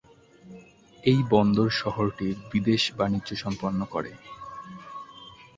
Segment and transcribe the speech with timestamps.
[1.03, 4.11] এই বন্দর শহরটির বিদেশ বাণিজ্য সম্পন্ন করে।